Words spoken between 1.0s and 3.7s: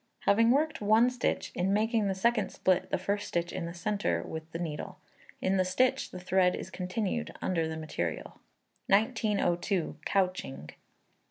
stitch, in making the second split the first stitch in